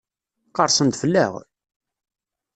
[0.55, 1.33] Qerrsen-d fell-aɣ?